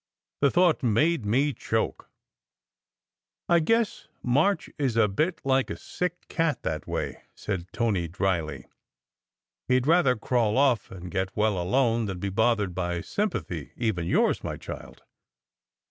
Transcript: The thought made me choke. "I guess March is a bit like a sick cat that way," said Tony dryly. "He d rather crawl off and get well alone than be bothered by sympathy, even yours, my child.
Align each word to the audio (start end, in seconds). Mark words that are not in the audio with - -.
The 0.39 0.49
thought 0.49 0.81
made 0.81 1.27
me 1.27 1.53
choke. 1.53 2.09
"I 3.47 3.59
guess 3.59 4.07
March 4.23 4.67
is 4.79 4.97
a 4.97 5.07
bit 5.07 5.39
like 5.43 5.69
a 5.69 5.77
sick 5.77 6.27
cat 6.27 6.63
that 6.63 6.87
way," 6.87 7.21
said 7.35 7.71
Tony 7.71 8.07
dryly. 8.07 8.65
"He 9.67 9.79
d 9.79 9.87
rather 9.87 10.15
crawl 10.15 10.57
off 10.57 10.89
and 10.89 11.11
get 11.11 11.37
well 11.37 11.61
alone 11.61 12.07
than 12.07 12.17
be 12.17 12.29
bothered 12.29 12.73
by 12.73 13.01
sympathy, 13.01 13.73
even 13.77 14.07
yours, 14.07 14.43
my 14.43 14.57
child. 14.57 15.03